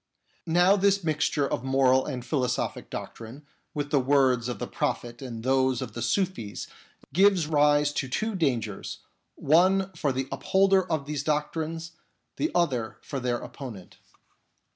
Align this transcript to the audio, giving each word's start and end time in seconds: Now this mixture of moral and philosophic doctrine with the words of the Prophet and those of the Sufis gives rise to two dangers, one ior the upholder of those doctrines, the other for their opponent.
Now 0.47 0.75
this 0.77 1.03
mixture 1.03 1.47
of 1.47 1.63
moral 1.63 2.07
and 2.07 2.25
philosophic 2.25 2.89
doctrine 2.89 3.45
with 3.75 3.91
the 3.91 3.99
words 3.99 4.47
of 4.49 4.57
the 4.57 4.65
Prophet 4.65 5.21
and 5.21 5.43
those 5.43 5.79
of 5.79 5.93
the 5.93 6.01
Sufis 6.01 6.65
gives 7.13 7.45
rise 7.45 7.93
to 7.93 8.07
two 8.09 8.33
dangers, 8.33 9.01
one 9.35 9.91
ior 10.03 10.11
the 10.11 10.27
upholder 10.31 10.91
of 10.91 11.05
those 11.05 11.21
doctrines, 11.21 11.91
the 12.37 12.49
other 12.55 12.97
for 13.03 13.19
their 13.19 13.37
opponent. 13.37 13.97